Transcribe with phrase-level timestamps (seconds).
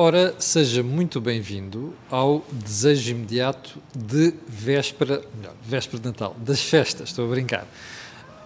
[0.00, 7.08] Ora, seja muito bem-vindo ao desejo imediato de véspera, melhor, véspera de Natal, das festas,
[7.08, 7.66] estou a brincar.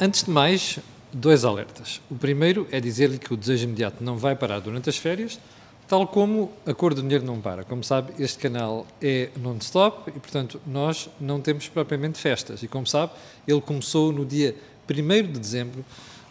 [0.00, 0.78] Antes de mais,
[1.12, 2.00] dois alertas.
[2.10, 5.38] O primeiro é dizer-lhe que o desejo imediato não vai parar durante as férias,
[5.86, 7.64] tal como a cor do dinheiro não para.
[7.64, 12.62] Como sabe, este canal é non-stop e, portanto, nós não temos propriamente festas.
[12.62, 13.12] E, como sabe,
[13.46, 14.56] ele começou no dia
[14.90, 15.84] 1 de dezembro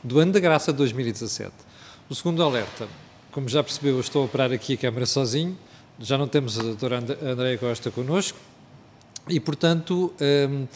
[0.04, 1.54] do ano da graça de 2017.
[2.10, 2.88] O segundo alerta
[3.32, 5.58] como já percebeu, eu estou a operar aqui a câmara sozinho,
[6.00, 8.38] já não temos a doutora Andréia Costa connosco
[9.30, 10.68] e, portanto, um, uh,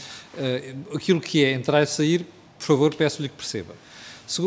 [0.95, 2.25] aquilo que é entrar e sair,
[2.57, 3.73] por favor, peço-lhe que perceba.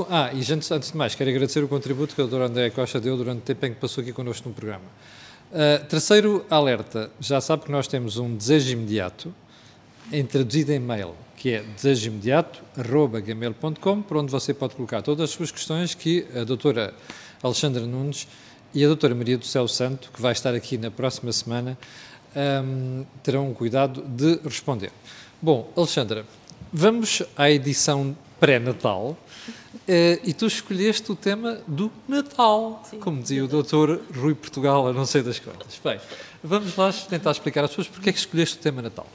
[0.09, 3.01] Ah, e antes, antes de mais, quero agradecer o contributo que a doutora Andréia Costa
[3.01, 4.85] deu durante o tempo em que passou aqui connosco no programa.
[5.51, 9.33] Uh, terceiro alerta, já sabe que nós temos um desejo imediato,
[10.13, 15.53] em traduzido em mail, que é desejoimediato.gmail.com, por onde você pode colocar todas as suas
[15.53, 16.93] questões que a doutora
[17.43, 18.27] Alexandra Nunes
[18.75, 21.79] e a doutora Maria do Céu Santo, que vai estar aqui na próxima semana,
[22.65, 24.93] um, terão o cuidado de responder.
[25.41, 26.25] Bom, Alexandra,
[26.73, 29.17] vamos à edição pré-natal uh,
[30.23, 34.93] e tu escolheste o tema do Natal, Sim, como dizia o doutor Rui Portugal, a
[34.93, 35.81] não sei das coisas.
[35.83, 35.99] Bem,
[36.43, 39.07] vamos lá tentar explicar às pessoas porque é que escolheste o tema Natal.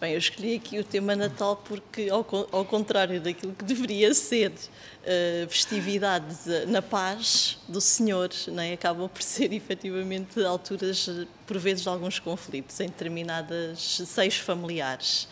[0.00, 4.50] Bem, eu escolhi aqui o tema Natal porque, ao, ao contrário daquilo que deveria ser
[4.50, 11.06] uh, festividades na paz do Senhor, né, acabam por ser efetivamente alturas,
[11.46, 15.28] por vezes, de alguns conflitos em determinadas seis familiares.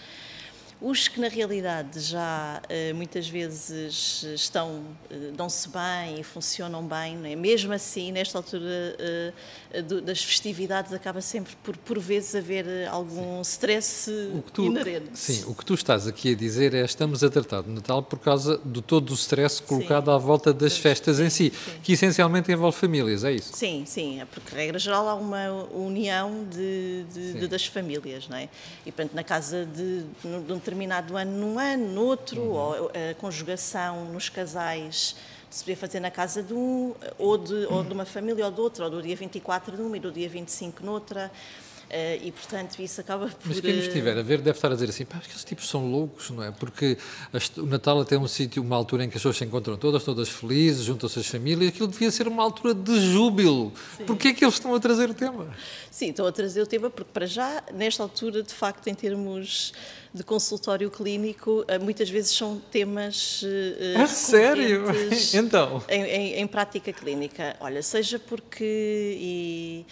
[0.81, 7.19] Os que na realidade já uh, muitas vezes estão, uh, dão-se bem e funcionam bem,
[7.25, 7.35] é?
[7.35, 8.95] mesmo assim, nesta altura
[10.05, 13.51] das festividades, acaba sempre por, por vezes, haver algum sim.
[13.51, 14.11] stress
[14.53, 15.19] tu, inerente.
[15.19, 18.19] Sim, o que tu estás aqui a dizer é estamos a tratar de Natal por
[18.19, 20.13] causa de todo o stress colocado sim.
[20.13, 23.51] à volta das sim, festas em si, que essencialmente envolve famílias, é isso?
[23.55, 28.37] Sim, sim, é porque, regra geral, há uma união de, de, de das famílias, não
[28.37, 28.49] é?
[28.87, 30.05] E, portanto, na casa de,
[30.47, 32.51] de um determinado ano num ano, no outro, uhum.
[32.51, 35.17] ou a conjugação nos casais
[35.51, 38.61] se podia fazer na casa de um, ou de, ou de uma família ou de
[38.61, 41.33] outra, ou do dia 24 de uma e do dia 25 noutra.
[41.89, 43.47] Uh, e, portanto, isso acaba por...
[43.47, 45.91] Mas quem nos estiver a ver deve estar a dizer assim, pá, aqueles tipos são
[45.91, 46.51] loucos, não é?
[46.51, 46.99] Porque
[47.57, 50.05] o Natal até é um sítio, uma altura em que as pessoas se encontram todas,
[50.05, 53.73] todas felizes, juntam-se as famílias, aquilo devia ser uma altura de júbilo.
[54.07, 55.49] Porquê é que eles estão a trazer o tema?
[55.91, 59.73] Sim, estão a trazer o tema porque, para já, nesta altura, de facto, em termos
[60.13, 63.43] de consultório clínico, eh, muitas vezes são temas.
[63.43, 64.85] Uh, sério?
[65.35, 65.83] então?
[65.89, 67.57] Em, em, em, prática clínica.
[67.61, 69.17] Olha, seja porque.
[69.19, 69.87] E,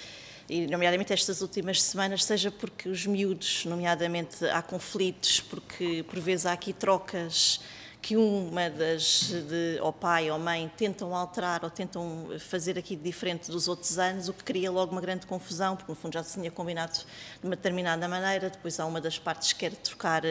[0.49, 6.47] e nomeadamente estas últimas semanas, seja porque os miúdos, nomeadamente, há conflitos, porque por vezes
[6.47, 7.61] há aqui trocas
[8.01, 13.51] que uma das, de, ou pai ou mãe, tentam alterar ou tentam fazer aqui diferente
[13.51, 16.35] dos outros anos, o que cria logo uma grande confusão, porque no fundo já se
[16.39, 20.23] tinha combinado de uma determinada maneira, depois há uma das partes que quer trocar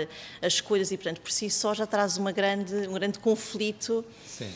[0.41, 4.05] as coisas e, portanto, por si só já traz uma grande, um grande conflito.
[4.25, 4.49] Sim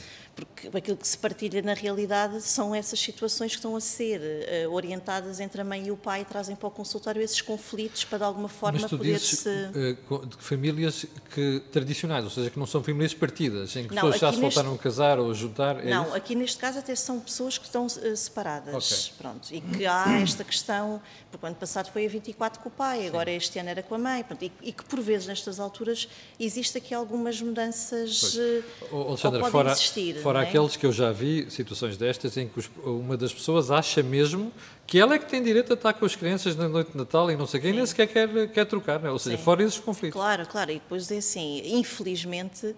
[0.46, 4.74] porque aquilo que se partilha na realidade são essas situações que estão a ser uh,
[4.74, 8.24] orientadas entre a mãe e o pai, trazem para o consultório esses conflitos para de
[8.26, 9.48] alguma forma poder-se.
[9.50, 14.04] Uh, de famílias que, tradicionais, ou seja, que não são famílias partidas, em que não,
[14.04, 14.56] pessoas já se neste...
[14.56, 15.86] voltaram a casar ou a juntar.
[15.86, 16.16] É não, isso?
[16.16, 19.04] aqui neste caso até são pessoas que estão uh, separadas.
[19.04, 19.14] Okay.
[19.18, 21.02] Pronto, e que há esta questão,
[21.32, 23.08] porque o ano passado foi a 24 com o pai, Sim.
[23.08, 26.08] agora este ano era com a mãe, pronto, e, e, que por vezes nestas alturas
[26.40, 28.36] existe aqui algumas mudanças.
[28.36, 28.64] Uh,
[29.10, 30.22] Alexandra, fora, existir.
[30.22, 30.42] Fora é?
[30.42, 34.52] aqueles que eu já vi, situações destas, em que uma das pessoas acha mesmo
[34.86, 37.30] que ela é que tem direito a estar com as crianças na noite de Natal
[37.30, 39.10] e não sei quem, nem sequer quer, quer trocar, né?
[39.10, 39.44] ou seja, Sim.
[39.44, 40.20] fora esses conflitos.
[40.20, 42.76] Claro, claro, e depois é assim, infelizmente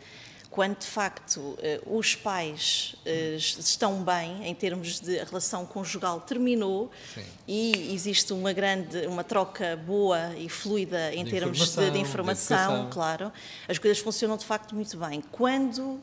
[0.52, 6.20] quando de facto eh, os pais eh, estão bem em termos de a relação conjugal
[6.20, 7.24] terminou Sim.
[7.48, 12.00] e existe uma grande uma troca boa e fluida em de termos informação, de, de
[12.00, 13.32] informação, de claro,
[13.68, 15.24] as coisas funcionam de facto muito bem.
[15.32, 16.02] Quando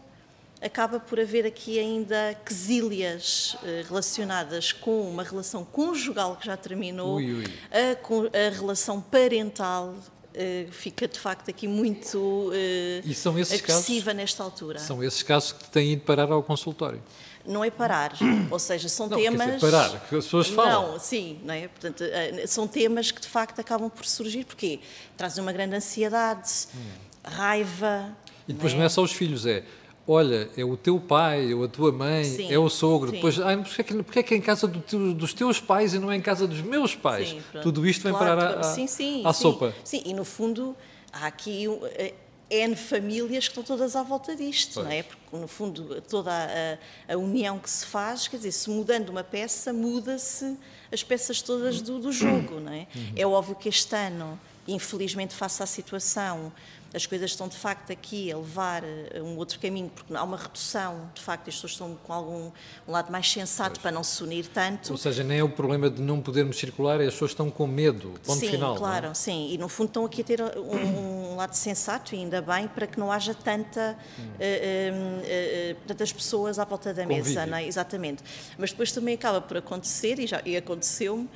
[0.60, 7.16] acaba por haver aqui ainda quesílias eh, relacionadas com uma relação conjugal que já terminou,
[7.16, 7.44] ui, ui.
[7.70, 9.94] A, a, relação parental
[10.34, 14.78] eh, fica de facto aqui muito eh, agressiva casos, nesta altura.
[14.80, 17.02] São esses casos que têm ido parar ao consultório.
[17.46, 18.12] Não é parar,
[18.50, 19.54] ou seja, são não, temas.
[19.54, 20.92] Dizer, parar, que as pessoas falam.
[20.92, 21.68] Não, sim, não é?
[21.68, 22.04] Portanto,
[22.46, 24.80] são temas que de facto acabam por surgir, porque
[25.16, 26.78] trazem uma grande ansiedade, hum.
[27.24, 28.14] raiva.
[28.46, 28.80] E depois não é?
[28.80, 29.62] não é só os filhos, é
[30.08, 33.10] olha, é o teu pai, ou a tua mãe, sim, é o sogro.
[33.10, 33.16] Sim.
[33.16, 35.92] Depois, porque, é que, porque é que é em casa do teu, dos teus pais
[35.92, 37.28] e não é em casa dos meus pais?
[37.28, 39.74] Sim, Tudo isto vem claro, parar à, sim, sim, à sopa.
[39.84, 40.74] Sim, e no fundo
[41.12, 41.66] há aqui.
[41.96, 42.14] Eh,
[42.50, 44.86] N famílias que estão todas à volta disto, pois.
[44.86, 45.02] não é?
[45.02, 49.22] Porque, no fundo, toda a, a, união que se faz, quer dizer, se mudando uma
[49.22, 50.56] peça, muda-se
[50.90, 52.86] as peças todas do, do jogo, não é?
[52.94, 53.12] Uhum.
[53.14, 56.52] É óbvio que este ano, infelizmente, face à situação,
[56.94, 60.36] as coisas estão de facto aqui a levar a um outro caminho, porque há uma
[60.36, 62.50] redução, de facto, as pessoas estão com algum
[62.86, 63.82] um lado mais sensato pois.
[63.82, 64.92] para não se unir tanto.
[64.92, 68.14] Ou seja, nem é o problema de não podermos circular, as pessoas estão com medo,
[68.24, 68.74] ponto sim, final.
[68.74, 69.14] Sim, claro, é?
[69.14, 72.66] sim, e no fundo estão aqui a ter um, um, lado sensato, e ainda bem,
[72.68, 74.22] para que não haja tanta, hum.
[74.22, 77.66] uh, uh, uh, tantas pessoas à volta da mesa, não é?
[77.66, 78.22] Exatamente.
[78.56, 81.28] Mas depois também acaba por acontecer, e, já, e aconteceu-me,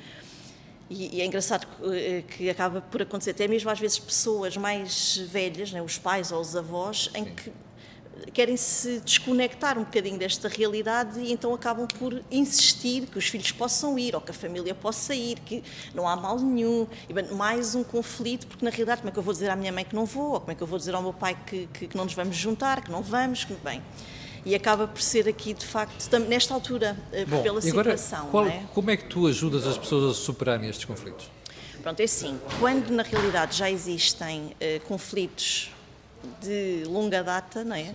[0.93, 4.55] e, e, é engraçado que, eh, que, acaba por acontecer, até mesmo às vezes pessoas
[4.55, 7.51] mais velhas, né, os pais ou os avós, em que
[8.31, 13.51] querem se desconectar um bocadinho desta realidade e então acabam por insistir que os filhos
[13.51, 15.63] possam ir ou que a família possa ir, que
[15.95, 16.87] não há mal nenhum.
[17.09, 19.71] E, mais um conflito, porque na realidade, como é que eu vou dizer à minha
[19.71, 21.67] mãe que não vou, ou como é que eu vou dizer ao meu pai que,
[21.73, 23.81] que, que não nos vamos juntar, que não vamos, que bem
[24.45, 28.29] e acaba por ser aqui, de facto, nesta altura, eh, Bom, pela agora, situação.
[28.29, 28.63] Qual, é?
[28.73, 31.29] Como é que tu ajudas as pessoas a superarem estes conflitos?
[31.81, 35.71] Pronto, é assim, quando na realidade já existem uh, conflitos
[36.41, 37.83] de longa data, não é?
[37.83, 37.93] Uh,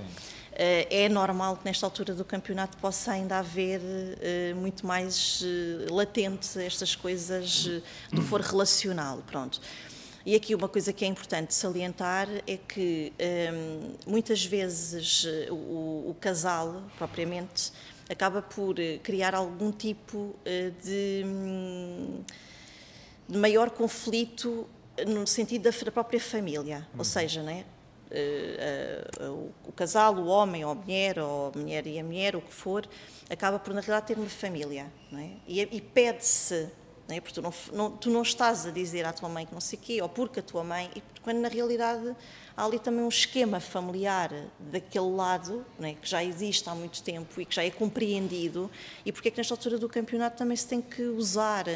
[0.90, 3.80] é normal que nesta altura do campeonato possa ainda haver
[4.56, 5.42] muito mais
[5.90, 7.70] latente estas coisas
[8.12, 9.60] do for relacional, pronto.
[10.28, 16.10] E aqui uma coisa que é importante salientar é que hum, muitas vezes eh, o,
[16.10, 17.72] o, casal, propriamente,
[18.10, 22.22] acaba por eh, criar algum tipo eh, de, hum,
[23.26, 24.68] de maior conflito
[25.06, 26.86] no sentido da própria família.
[26.92, 27.04] Ou uhum.
[27.04, 27.64] seja, né,
[29.66, 32.52] o casal, o homem ou a mulher, ou a mulher e a mulher, o que
[32.52, 32.86] for,
[33.30, 34.92] acaba por, na realidade, ter uma família.
[35.10, 35.30] É?
[35.46, 36.68] E, e pede-se
[37.08, 37.20] não é?
[37.20, 39.78] Porque tu não, não, tu não estás a dizer à tua mãe que não sei
[39.78, 42.14] o quê, ou porque a tua mãe, e quando na realidade
[42.54, 45.94] há ali também um esquema familiar daquele lado, é?
[45.94, 48.70] que já existe há muito tempo e que já é compreendido,
[49.06, 51.66] e porque é que nesta altura do campeonato também se tem que usar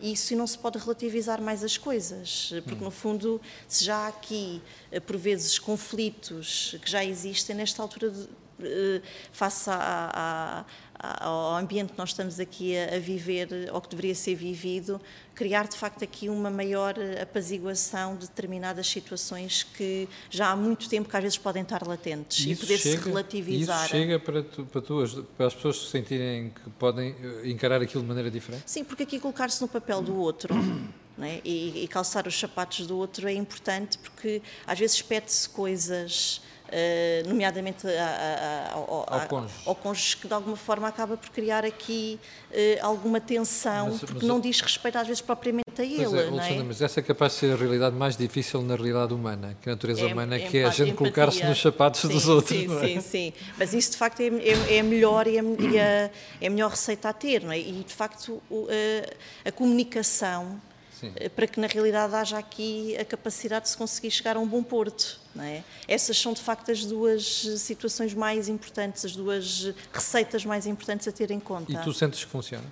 [0.00, 4.08] isso e não se pode relativizar mais as coisas, porque no fundo, se já há
[4.08, 8.28] aqui, eh, por vezes, conflitos que já existem nesta altura de,
[8.60, 9.00] eh,
[9.30, 10.64] face à,
[11.02, 15.00] ao ambiente que nós estamos aqui a, viver, ou que deveria ser vivido,
[15.34, 21.08] criar de facto aqui uma maior apaziguação de determinadas situações que já há muito tempo
[21.08, 23.84] que às vezes podem estar latentes isso e poder-se relativizar.
[23.84, 27.82] Isso chega para, tu, para, tu, para as pessoas se sentirem que podem eh, encarar
[27.82, 28.62] aquilo de maneira diferente?
[28.66, 30.54] Sim, porque aqui colocar-se no papel do outro.
[31.20, 31.42] É?
[31.44, 36.40] E, e, calçar os sapatos do outro é importante porque às vezes pede-se coisas
[36.72, 39.54] uh, nomeadamente a, a, ao, ao, cônjuge.
[39.66, 40.16] ao, cônjuge.
[40.16, 42.18] que de alguma forma acaba por criar aqui
[42.50, 46.02] uh, alguma tensão, mas, porque mas, não diz respeito às vezes propriamente a ele.
[46.02, 46.62] É, não é?
[46.62, 49.72] Mas essa é capaz de ser a realidade mais difícil na realidade humana, que a
[49.72, 52.58] natureza é, humana, é, que é a gente colocar-se nos sapatos sim, dos outros.
[52.58, 52.86] Sim, é?
[52.86, 53.32] sim, sim.
[53.58, 55.36] Mas isso de facto é, é, é melhor e,
[55.76, 56.10] é,
[56.40, 57.58] é a melhor receita a ter, não é?
[57.58, 60.60] E de facto a, a comunicação
[61.02, 61.12] Sim.
[61.16, 64.46] Eh, para que na realidade haja aqui a capacidade de se conseguir chegar a um
[64.46, 65.20] bom porto.
[65.34, 65.64] Não é?
[65.88, 67.24] Essas são de facto as duas
[67.58, 71.72] situações mais importantes, as duas receitas mais importantes a ter em conta.
[71.72, 72.64] E tu sentes que funciona?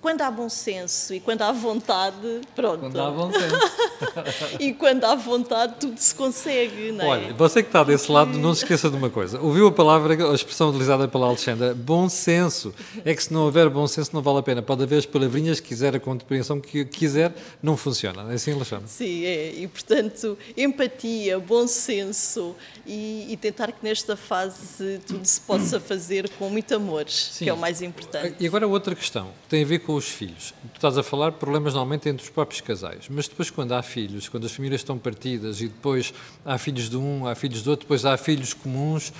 [0.00, 2.80] Quando há bom senso e quando há vontade, pronto.
[2.80, 4.56] Quando há bom senso.
[4.58, 7.08] e quando há vontade, tudo se consegue, não é?
[7.08, 9.40] Olha, você que está desse lado, não se esqueça de uma coisa.
[9.40, 12.74] Ouviu a palavra, a expressão utilizada pela Alexandra, bom senso.
[13.04, 14.62] É que se não houver bom senso, não vale a pena.
[14.62, 17.32] Pode haver as palavrinhas que quiser, a compreensão que quiser,
[17.62, 18.30] não funciona.
[18.30, 18.86] É assim, Alexandra?
[18.86, 19.52] Sim, é.
[19.54, 22.56] E, portanto, empatia, bom senso
[22.86, 27.44] e, e tentar que nesta fase tudo se possa fazer com muito amor, Sim.
[27.44, 28.36] que é o mais importante.
[28.40, 30.54] E agora outra questão, tem a ver com os filhos.
[30.72, 34.28] Tu estás a falar problemas normalmente entre os próprios casais, mas depois quando há filhos,
[34.28, 37.84] quando as famílias estão partidas e depois há filhos de um, há filhos do outro,
[37.84, 39.12] depois há filhos comuns,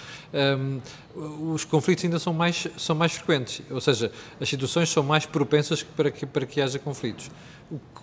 [0.56, 0.80] um,
[1.52, 5.82] os conflitos ainda são mais, são mais frequentes, ou seja, as situações são mais propensas
[5.82, 7.30] para que, para que haja conflitos.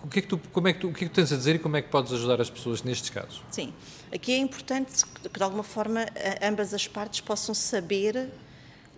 [0.02, 1.32] O que, é que tu, como é que tu, o que é que tu tens
[1.32, 3.42] a dizer e como é que podes ajudar as pessoas nestes casos?
[3.50, 3.72] Sim,
[4.12, 6.06] aqui é importante que de alguma forma
[6.42, 8.30] ambas as partes possam saber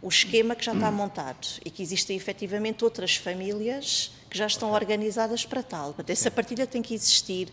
[0.03, 4.73] o esquema que já está montado e que existem efetivamente outras famílias que já estão
[4.73, 5.87] organizadas para tal.
[5.95, 7.49] Portanto, essa partilha tem que existir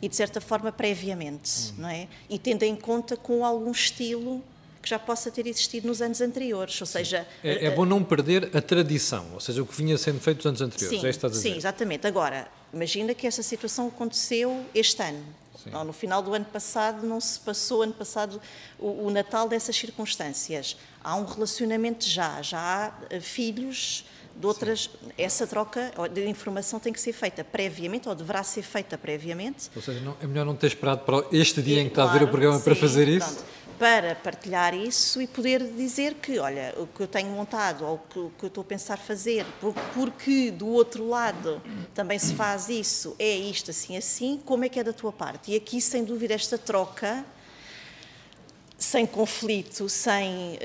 [0.00, 2.06] e de certa forma previamente, não é?
[2.30, 4.42] E tendo em conta com algum estilo
[4.80, 7.26] que já possa ter existido nos anos anteriores, ou seja...
[7.42, 10.62] É, é bom não perder a tradição, ou seja, o que vinha sendo feito nos
[10.62, 12.06] anos anteriores, sim, é Sim, exatamente.
[12.06, 15.24] Agora, imagina que essa situação aconteceu este ano,
[15.66, 18.40] No final do ano passado, não se passou, ano passado,
[18.78, 20.76] o, o, Natal dessas circunstâncias.
[21.02, 24.04] Há um relacionamento já, já há eh, filhos
[24.36, 25.10] De outras, Sim.
[25.18, 29.68] essa troca de informação tem que ser feita previamente, ou deverá ser feita previamente.
[29.74, 32.08] Ou seja, não, é melhor não ter esperado para este dia e, em que claro,
[32.08, 33.34] está a ver o programa sim, para fazer isso?
[33.34, 37.94] Pronto para partilhar isso e poder dizer que, olha, o que eu tenho montado ou
[37.94, 39.46] o que eu estou a pensar fazer,
[39.94, 41.62] porque do outro lado
[41.94, 45.52] também se faz isso, é isto assim assim, como é que é da tua parte?
[45.52, 47.24] E aqui, sem dúvida, esta troca
[48.78, 50.58] sem conflito, sem uh,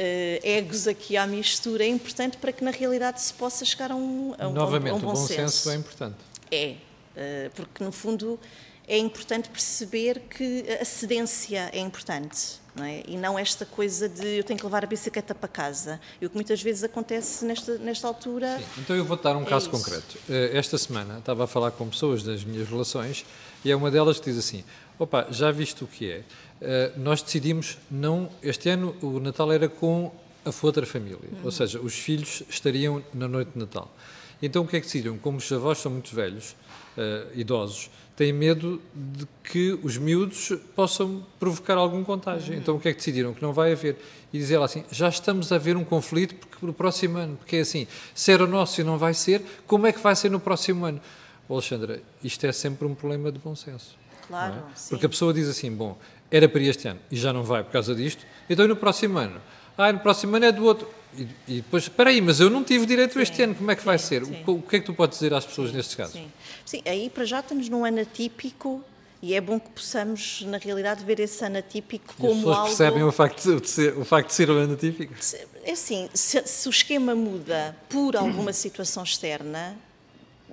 [0.44, 4.36] egos aqui à mistura, é importante para que na realidade se possa chegar a um,
[4.38, 5.58] a um, Novamente, a um bom, o bom senso.
[5.58, 6.16] senso é importante.
[6.52, 6.76] É,
[7.16, 8.40] uh, porque no fundo
[8.88, 12.62] é importante perceber que a cedência é importante.
[12.76, 13.04] Não é?
[13.08, 16.02] E não esta coisa de eu tenho que levar a bicicleta para casa.
[16.20, 18.58] E o que muitas vezes acontece nesta, nesta altura.
[18.58, 18.82] Sim.
[18.82, 19.78] Então eu vou dar um é caso isso.
[19.78, 20.18] concreto.
[20.28, 23.26] Eh, esta semana estava a falar com pessoas das minhas relações
[23.64, 24.64] e é uma delas que diz assim:
[24.98, 26.18] opa, já viste o que é?
[26.18, 28.30] Uh, nós decidimos não.
[28.42, 30.12] Este ano o Natal era com
[30.46, 31.40] a outra família, uhum.
[31.44, 33.94] ou seja, os filhos estariam na noite de Natal.
[34.44, 35.18] Então o que é que decidiram?
[35.18, 36.54] Como os avós são muito velhos,
[36.98, 42.54] uh, idosos, têm medo de que os miúdos possam provocar algum contágio.
[42.54, 42.60] Uhum.
[42.60, 43.34] Então o que é que decidiram?
[43.34, 43.98] Que não vai haver.
[44.34, 47.56] E dizer lá assim, já estamos a ver um conflito porque no próximo ano, porque
[47.56, 50.30] é assim, se era o nosso e não vai ser, como é que vai ser
[50.30, 51.00] no próximo ano?
[51.50, 53.96] Alexandra, isto é sempre um problema de bom senso.
[54.28, 54.90] Claro, é?
[54.90, 55.98] Porque a pessoa diz assim, bom,
[56.30, 59.18] era para este ano e já não vai por causa disto, então e no próximo
[59.18, 59.40] ano?
[59.78, 60.88] Ah, no próximo ano é do outro.
[61.18, 63.76] E, e, depois, espera aí, mas eu não tive direito sim, este ano, como é
[63.76, 64.24] que sim, vai ser?
[64.24, 66.14] O, o, que é que tu podes dizer às pessoas sim, nestes casos?
[66.14, 66.32] Sim.
[66.66, 68.84] sim, aí para já estamos num ano atípico
[69.22, 72.52] e é bom que possamos, na realidade, ver esse ano atípico como algo...
[72.52, 75.14] as pessoas percebem o facto, de ser, o facto de ser um ano atípico?
[75.64, 79.78] É assim, se, se o esquema muda por alguma situação externa,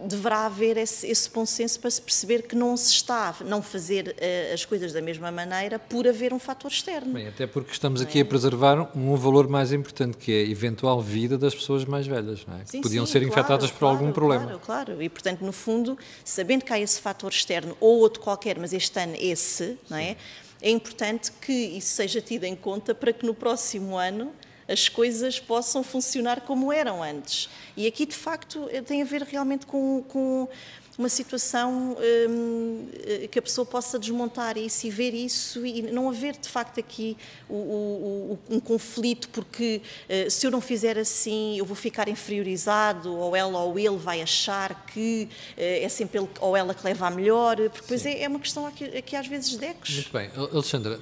[0.06, 3.62] deverá haver esse, esse, bom senso para se perceber que não se está a não
[3.62, 7.12] fazer uh, as coisas da mesma maneira por haver um fator externo.
[7.12, 8.22] Bem, até porque estamos aqui é?
[8.22, 12.44] a preservar um, valor mais importante, que é a eventual vida das pessoas mais velhas,
[12.46, 12.64] não é?
[12.64, 14.44] Sim, que podiam sim, ser claro, infectadas por claro, algum problema.
[14.44, 15.02] Claro, claro.
[15.02, 18.98] E, portanto, no fundo, sabendo que há esse fator externo ou outro qualquer, mas este
[18.98, 20.16] ano esse, não é?
[20.62, 24.30] É importante que isso seja tido em conta para que no próximo ano
[24.70, 27.48] as coisas possam funcionar como eram antes.
[27.76, 30.48] E aqui, de facto, tem a ver realmente com, com
[31.00, 31.96] uma situação
[32.28, 32.86] hum,
[33.30, 37.16] que a pessoa possa desmontar isso e ver isso e não haver de facto aqui
[37.48, 42.08] o, o, o, um conflito porque uh, se eu não fizer assim eu vou ficar
[42.08, 46.84] inferiorizado ou ela ou ele vai achar que uh, é sempre ele ou ela que
[46.84, 49.94] leva a melhor, porque depois é, é, uma questão aqui, aqui, às vezes de ecos.
[49.94, 50.30] Muito bem.
[50.36, 50.98] Alexandra,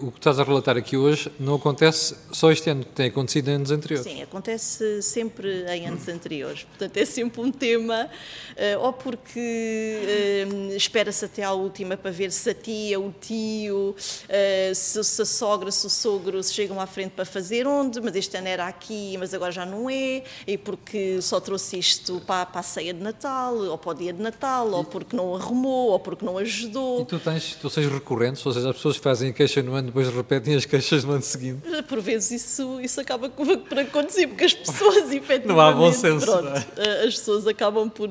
[0.00, 3.54] o que estás a relatar aqui hoje não acontece só este ano, tem acontecido em
[3.54, 4.10] anos anteriores.
[4.10, 6.64] Sim, acontece sempre em anos anteriores.
[6.64, 8.08] Portanto, é sempre um tema,
[8.52, 14.74] uh, porque uh, espera-se até à última para ver se a tia, o tio, uh,
[14.74, 18.16] se, se, a sogra, se o sogro se chegam à frente para fazer onde, mas
[18.16, 22.46] este ano era aqui, mas agora já não é, e porque só trouxe isto para,
[22.46, 25.90] para a ceia de Natal, ou para o dia de Natal, ou porque não arrumou,
[25.90, 27.02] ou porque não ajudou.
[27.02, 30.08] E tu tens situações recorrentes, ou seja, as pessoas fazem a queixa no ano, depois
[30.08, 31.60] repetem as queixas no ano seguinte?
[31.82, 36.26] Por vezes isso, isso acaba por acontecer, porque as pessoas, efetivamente, não há bom senso,
[36.26, 37.04] pronto, é?
[37.04, 38.08] as pessoas acabam por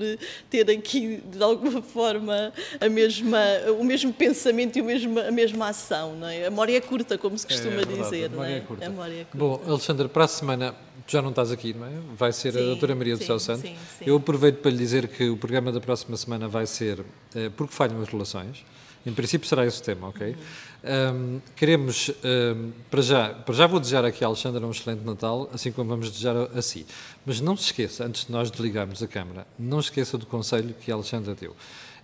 [0.50, 3.40] ter aqui, de alguma forma, a mesma,
[3.80, 6.16] o mesmo pensamento e o mesmo, a mesma ação.
[6.16, 6.46] Não é?
[6.46, 8.26] A memória é curta, como se costuma é, é dizer.
[8.26, 8.58] A memória, é?
[8.58, 8.86] é curta.
[8.86, 9.38] a memória é curta.
[9.38, 11.92] Bom, Alexandre, para a semana tu já não estás aqui, não é?
[12.18, 13.62] Vai ser sim, a doutora Maria do sim, Céu Santo.
[13.62, 17.04] Sim, Eu aproveito para lhe dizer que o programa da próxima semana vai ser
[17.36, 18.66] eh, Porque Falham as Relações.
[19.06, 20.36] Em princípio será esse o tema, ok?
[20.84, 25.48] Um, queremos, um, para, já, para já vou desejar aqui a Alexandra um excelente Natal,
[25.54, 26.88] assim como vamos desejar a, a si.
[27.24, 30.74] Mas não se esqueça, antes de nós desligarmos a câmara, não se esqueça do conselho
[30.74, 31.56] que a Alexandra deu.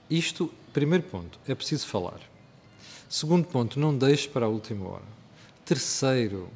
[0.10, 2.20] Isto, primeiro ponto, é preciso falar.
[3.10, 5.04] Segundo ponto, não deixe para a última hora.
[5.66, 6.50] Terceiro,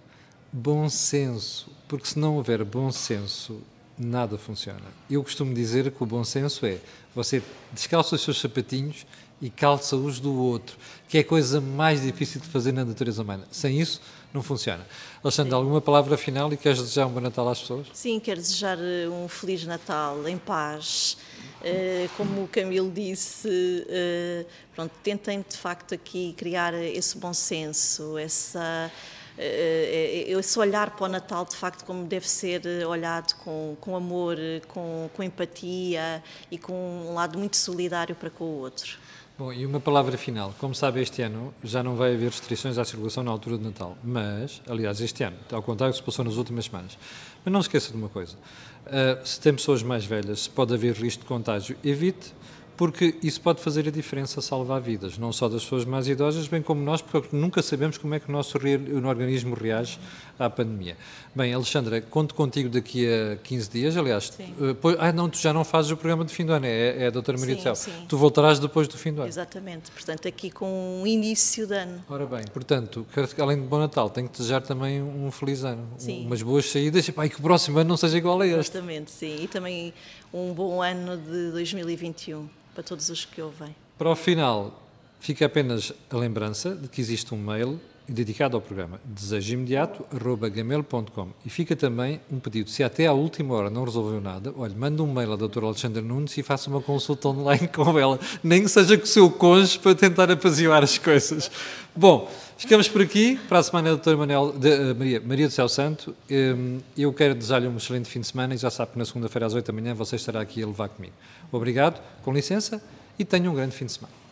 [0.51, 3.61] bom senso, porque se não houver bom senso,
[3.97, 4.81] nada funciona.
[5.09, 6.79] Eu costumo dizer que o bom senso é
[7.15, 9.05] você descalça os seus sapatinhos
[9.41, 10.77] e calça-os do outro,
[11.07, 13.45] que é a coisa mais difícil de fazer na natureza humana.
[13.51, 14.01] Sem isso,
[14.33, 14.85] não funciona.
[15.23, 15.55] Alexandre, Sim.
[15.55, 17.87] alguma palavra final e queres desejar um bom Natal às pessoas?
[17.93, 21.17] Sim, quero desejar eh, um Feliz Natal, em paz.
[21.61, 28.17] Uh, como o Camilo disse, uh, pronto, tentem de facto aqui criar esse bom senso,
[28.17, 28.91] essa
[29.37, 34.37] esse olhar para o Natal, de facto, como deve ser olhado com, com amor,
[34.69, 38.97] com, com empatia e com um lado muito solidário para com o outro.
[39.37, 40.55] Bom, e uma palavra final.
[40.59, 43.97] Como sabe, este ano já não vai haver restrições à circulação na altura de Natal.
[44.01, 46.97] Mas, aliás, este ano, ao contrário do que se passou nas últimas semanas.
[47.43, 48.37] Mas não se esqueça de uma coisa.
[48.85, 52.33] Uh, se tem pessoas mais velhas, se pode haver risco de contágio, evite,
[52.77, 56.61] porque isso pode fazer a diferença, salvar vidas, não só das pessoas mais idosas, bem
[56.61, 59.99] como nós, porque nunca sabemos como é que o nosso o organismo reage
[60.37, 60.97] à pandemia.
[61.33, 64.29] Bem, Alexandra, conto contigo daqui a 15 dias, aliás.
[64.29, 67.07] Uh, ah, não, tu já não fazes o programa de fim do ano, é, é
[67.07, 67.75] a doutora Maria sim, do.
[67.75, 68.05] Sim.
[68.07, 69.29] Tu voltarás depois do fim do ano.
[69.29, 72.03] Exatamente, portanto, aqui com um início de ano.
[72.09, 73.05] Ora bem, portanto,
[73.37, 76.25] além de bom Natal, tenho que desejar também um feliz ano, sim.
[76.25, 78.71] umas boas saídas, e que o próximo ano não seja igual a este.
[78.71, 79.93] Exatamente, sim, e também
[80.33, 83.75] um bom ano de 2021 para todos os que ouvem.
[83.97, 84.83] Para o final,
[85.19, 91.75] fica apenas a lembrança de que existe um mail dedicado ao programa desejoimediato.gmail.com e fica
[91.75, 95.33] também um pedido, se até à última hora não resolveu nada, olha, manda um mail
[95.33, 99.03] à doutora Alexandra Nunes e faça uma consulta online com ela, nem que seja com
[99.03, 101.51] o seu cônjuge para tentar apaziguar as coisas.
[101.95, 105.53] Bom, ficamos por aqui, para a semana a doutora Manuel, de, uh, Maria, Maria do
[105.53, 108.99] Céu Santo, um, eu quero desejar-lhe um excelente fim de semana e já sabe que
[108.99, 111.13] na segunda-feira às 8 da manhã você estará aqui a levar comigo.
[111.51, 112.81] Obrigado, com licença
[113.17, 114.24] e tenha um grande fim de semana.